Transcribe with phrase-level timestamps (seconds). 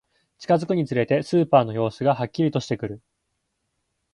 [0.39, 3.03] 近づくにつれて、スーパーの様子がはっきりとしてくる